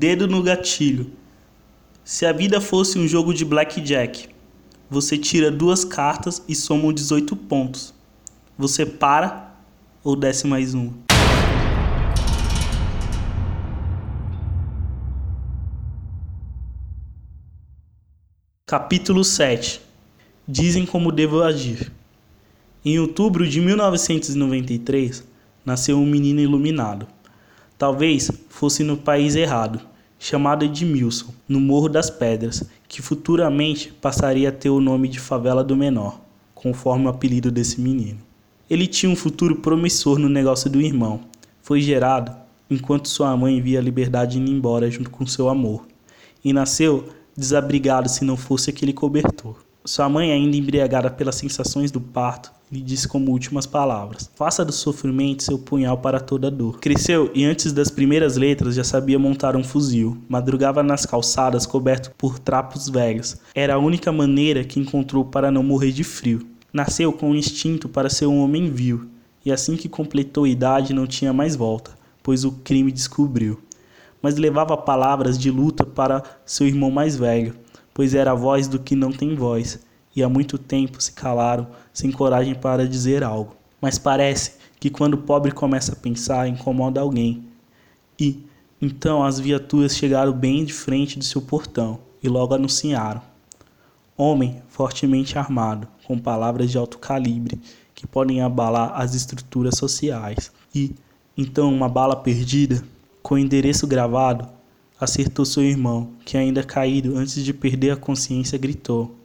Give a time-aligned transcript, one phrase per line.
[0.00, 1.10] Dedo no gatilho.
[2.04, 4.28] Se a vida fosse um jogo de blackjack,
[4.88, 7.92] você tira duas cartas e soma 18 pontos.
[8.56, 9.58] Você para
[10.04, 10.94] ou desce mais uma?
[18.64, 19.80] Capítulo 7
[20.46, 21.90] Dizem como devo agir.
[22.84, 25.24] Em outubro de 1993,
[25.66, 27.17] nasceu um menino iluminado.
[27.78, 29.80] Talvez fosse no país errado,
[30.18, 35.62] chamado Edmilson, no Morro das Pedras, que futuramente passaria a ter o nome de Favela
[35.62, 36.20] do Menor,
[36.56, 38.18] conforme o apelido desse menino.
[38.68, 41.20] Ele tinha um futuro promissor no negócio do irmão.
[41.62, 42.34] Foi gerado
[42.68, 45.86] enquanto sua mãe via a liberdade indo embora junto com seu amor,
[46.44, 49.56] e nasceu desabrigado se não fosse aquele cobertor.
[49.84, 54.72] Sua mãe, ainda embriagada pelas sensações do parto, lhe disse como últimas palavras: Faça do
[54.72, 56.78] sofrimento seu punhal para toda dor.
[56.80, 60.18] Cresceu e antes das primeiras letras já sabia montar um fuzil.
[60.28, 63.36] Madrugava nas calçadas coberto por trapos velhos.
[63.54, 66.46] Era a única maneira que encontrou para não morrer de frio.
[66.72, 69.06] Nasceu com um instinto para ser um homem vil,
[69.44, 73.58] e assim que completou a idade não tinha mais volta, pois o crime descobriu.
[74.20, 77.54] Mas levava palavras de luta para seu irmão mais velho
[77.98, 79.80] pois era a voz do que não tem voz,
[80.14, 83.56] e há muito tempo se calaram, sem coragem para dizer algo.
[83.80, 87.44] Mas parece que quando o pobre começa a pensar, incomoda alguém.
[88.18, 88.44] E
[88.80, 93.22] então as viaturas chegaram bem de frente do seu portão e logo anunciaram:
[94.16, 97.60] Homem fortemente armado, com palavras de alto calibre
[97.98, 100.52] que podem abalar as estruturas sociais.
[100.72, 100.94] E
[101.36, 102.80] então uma bala perdida,
[103.20, 104.48] com endereço gravado,
[105.00, 109.17] acertou seu irmão, que ainda caído antes de perder a consciência gritou: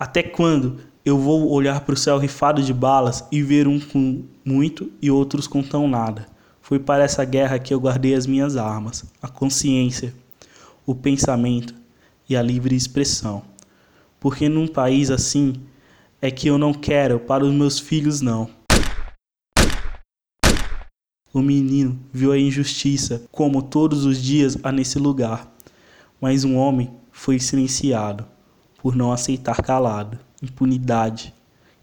[0.00, 4.24] Até quando eu vou olhar para o céu rifado de balas e ver um com
[4.42, 6.26] muito e outros com tão nada?
[6.62, 10.14] Foi para essa guerra que eu guardei as minhas armas, a consciência,
[10.86, 11.74] o pensamento
[12.26, 13.42] e a livre expressão.
[14.18, 15.52] Porque num país assim
[16.22, 18.48] é que eu não quero para os meus filhos não.
[21.30, 25.54] O menino viu a injustiça, como todos os dias há nesse lugar.
[26.18, 28.26] Mas um homem foi silenciado
[28.82, 30.18] por não aceitar calado.
[30.42, 31.34] Impunidade,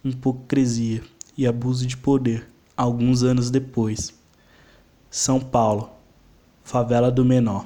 [0.03, 1.01] hipocrisia
[1.37, 2.49] e abuso de poder.
[2.75, 4.13] Alguns anos depois.
[5.09, 5.89] São Paulo,
[6.63, 7.65] favela do menor.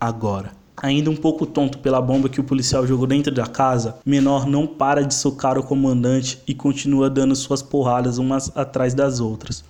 [0.00, 0.52] Agora.
[0.76, 4.66] Ainda um pouco tonto pela bomba que o policial jogou dentro da casa, Menor não
[4.66, 9.62] para de socar o comandante e continua dando suas porradas umas atrás das outras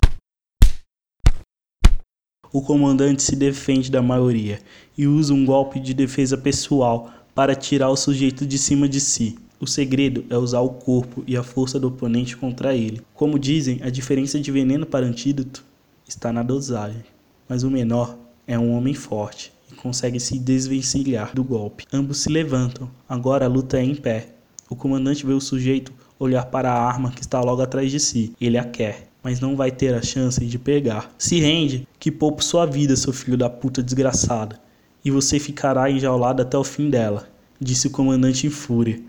[2.52, 4.60] o comandante se defende da maioria
[4.96, 9.36] e usa um golpe de defesa pessoal para tirar o sujeito de cima de si.
[9.60, 13.00] O segredo é usar o corpo e a força do oponente contra ele.
[13.14, 15.64] Como dizem, a diferença de veneno para antídoto
[16.08, 17.04] está na dosagem.
[17.48, 21.84] Mas o menor é um homem forte e consegue se desvencilhar do golpe.
[21.92, 22.90] Ambos se levantam.
[23.08, 24.30] Agora a luta é em pé.
[24.68, 28.32] O comandante vê o sujeito olhar para a arma que está logo atrás de si.
[28.40, 31.14] Ele a quer mas não vai ter a chance de pegar.
[31.16, 34.56] Se rende, que poupo sua vida, seu filho da puta desgraçado,
[35.04, 37.28] e você ficará enjaulado até o fim dela,
[37.60, 39.00] disse o comandante em fúria,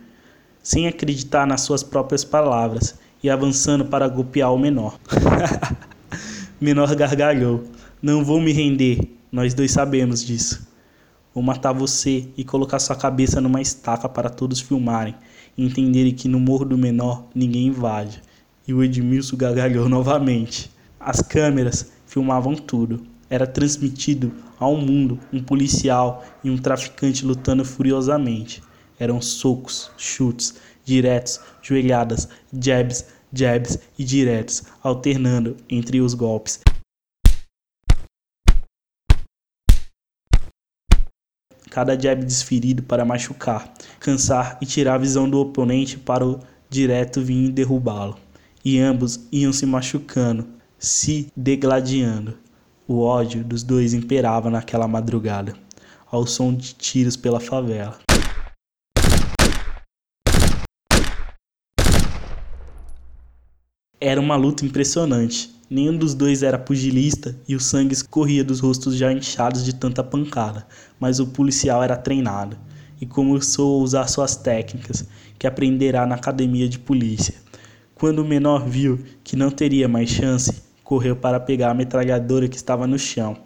[0.61, 4.99] sem acreditar nas suas próprias palavras e avançando para golpear o menor.
[6.59, 7.63] menor gargalhou.
[8.01, 8.99] Não vou me render,
[9.31, 10.67] nós dois sabemos disso.
[11.33, 15.15] Vou matar você e colocar sua cabeça numa estaca para todos filmarem
[15.57, 18.21] e entenderem que no Morro do Menor ninguém invade
[18.67, 20.71] e o Edmilson gargalhou novamente.
[20.99, 23.03] As câmeras filmavam tudo.
[23.33, 28.61] Era transmitido ao mundo um policial e um traficante lutando furiosamente.
[28.99, 30.53] Eram socos, chutes,
[30.85, 36.59] diretos, joelhadas, jabs, jabs e diretos, alternando entre os golpes.
[41.71, 47.19] Cada jab desferido para machucar, cansar e tirar a visão do oponente para o direto
[47.19, 48.15] vir derrubá-lo
[48.63, 50.47] e ambos iam se machucando,
[50.77, 52.42] se degladiando.
[52.85, 55.53] O ódio dos dois imperava naquela madrugada,
[56.11, 57.97] ao som de tiros pela favela.
[64.01, 65.49] Era uma luta impressionante.
[65.69, 70.03] Nenhum dos dois era pugilista e o sangue escorria dos rostos já inchados de tanta
[70.03, 70.67] pancada,
[70.99, 72.57] mas o policial era treinado
[72.99, 75.07] e começou a usar suas técnicas
[75.39, 77.35] que aprenderá na academia de polícia.
[77.95, 82.55] Quando o menor viu que não teria mais chance, correu para pegar a metralhadora que
[82.55, 83.37] estava no chão.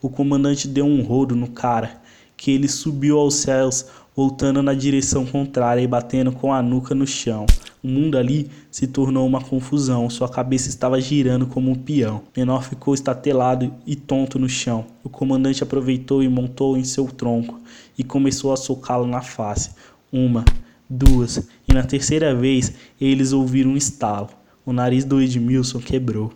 [0.00, 2.02] O comandante deu um rodo no cara,
[2.36, 7.06] que ele subiu aos céus, voltando na direção contrária e batendo com a nuca no
[7.06, 7.46] chão.
[7.82, 12.22] O mundo ali se tornou uma confusão, sua cabeça estava girando como um peão.
[12.34, 14.86] Menor ficou estatelado e tonto no chão.
[15.02, 17.60] O comandante aproveitou e montou em seu tronco
[17.98, 19.72] e começou a socá-lo na face.
[20.10, 20.44] Uma,
[20.88, 24.30] duas, e na terceira vez eles ouviram um estalo.
[24.64, 26.32] O nariz do Edmilson quebrou.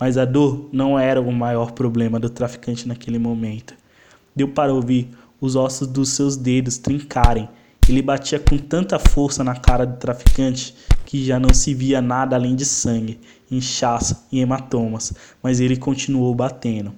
[0.00, 3.74] Mas a dor não era o maior problema do traficante naquele momento.
[4.34, 5.10] Deu para ouvir
[5.40, 7.48] os ossos dos seus dedos trincarem
[7.90, 12.36] ele batia com tanta força na cara do traficante que já não se via nada
[12.36, 13.18] além de sangue,
[13.50, 15.12] inchaço e hematomas,
[15.42, 16.92] mas ele continuou batendo,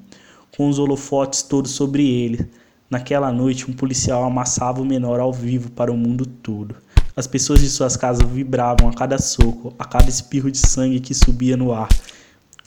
[0.55, 2.47] com os holofotes todos sobre ele.
[2.91, 6.77] Naquela noite, um policial amassava o menor ao vivo para o mundo todo.
[7.17, 11.15] As pessoas de suas casas vibravam a cada soco, a cada espirro de sangue que
[11.15, 11.89] subia no ar.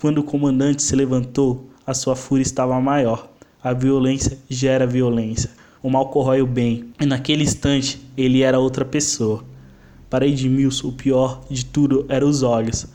[0.05, 3.27] Quando o comandante se levantou, a sua fúria estava maior.
[3.63, 5.49] A violência gera violência
[5.81, 9.43] o mal corrói o bem, e naquele instante ele era outra pessoa.
[10.07, 12.85] Para Edmilson, o pior de tudo eram os olhos.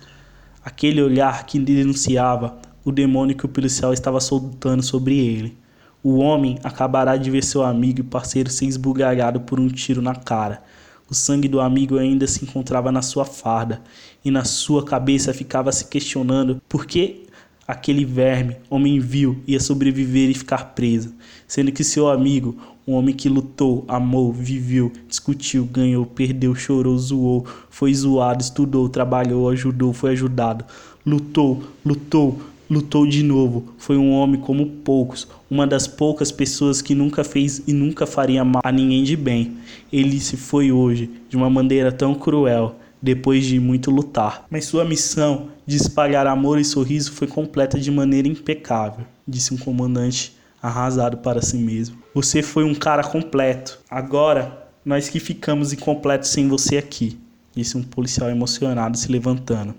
[0.65, 5.59] Aquele olhar que denunciava o demônio que o policial estava soltando sobre ele.
[6.05, 10.15] O homem acabará de ver seu amigo e parceiro ser esbugalhado por um tiro na
[10.15, 10.63] cara.
[11.11, 13.83] O sangue do amigo ainda se encontrava na sua farda,
[14.25, 17.27] e na sua cabeça ficava se questionando por que
[17.67, 21.13] aquele verme, homem vil, ia sobreviver e ficar preso,
[21.49, 27.47] sendo que seu amigo, um homem que lutou, amou, viveu, discutiu, ganhou, perdeu, chorou, zoou,
[27.71, 30.65] foi zoado, estudou, trabalhou, ajudou, foi ajudado,
[31.05, 32.41] lutou, lutou,
[32.71, 33.75] lutou de novo.
[33.77, 38.45] Foi um homem como poucos, uma das poucas pessoas que nunca fez e nunca faria
[38.45, 39.57] mal a ninguém de bem.
[39.93, 44.47] Ele se foi hoje de uma maneira tão cruel, depois de muito lutar.
[44.49, 49.59] Mas sua missão de espalhar amor e sorriso foi completa de maneira impecável, disse um
[49.59, 51.99] comandante arrasado para si mesmo.
[52.15, 53.79] Você foi um cara completo.
[53.91, 57.19] Agora, nós que ficamos incompletos sem você aqui,
[57.55, 59.75] disse um policial emocionado se levantando.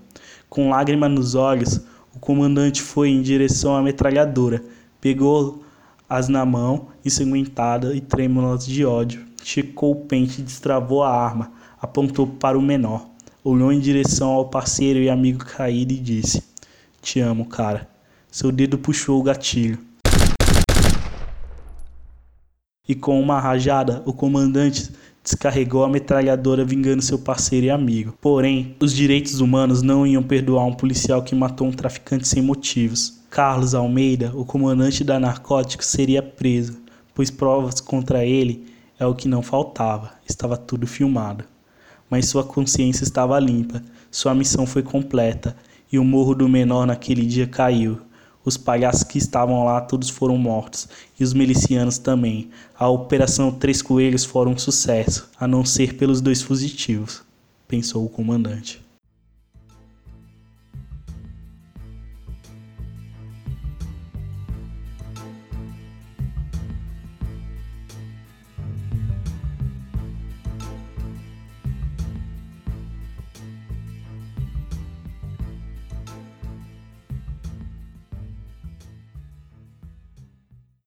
[0.48, 1.80] Com lágrima nos olhos,
[2.22, 4.64] comandante foi em direção à metralhadora,
[4.98, 9.26] pegou-as na mão, ensanguentada e trêmulas de ódio.
[9.44, 13.12] Checou o pente e destravou a arma, apontou para o menor
[13.44, 16.42] olhou em direção ao parceiro e amigo caído e disse:
[17.00, 17.88] Te amo, cara.
[18.30, 19.78] Seu dedo puxou o gatilho.
[22.88, 24.90] E com uma rajada, o comandante
[25.22, 28.14] descarregou a metralhadora vingando seu parceiro e amigo.
[28.20, 33.20] Porém, os direitos humanos não iam perdoar um policial que matou um traficante sem motivos.
[33.30, 36.80] Carlos Almeida, o comandante da narcóticos, seria preso,
[37.14, 38.66] pois provas contra ele
[38.98, 40.12] é o que não faltava.
[40.28, 41.44] Estava tudo filmado
[42.12, 45.56] mas sua consciência estava limpa, sua missão foi completa,
[45.90, 48.00] e o morro do menor naquele dia caiu.
[48.44, 52.50] Os palhaços que estavam lá todos foram mortos, e os milicianos também.
[52.76, 57.22] A Operação Três Coelhos foi um sucesso, a não ser pelos dois fugitivos,
[57.68, 58.82] pensou o comandante.